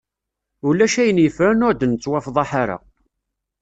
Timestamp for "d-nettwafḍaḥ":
1.75-2.51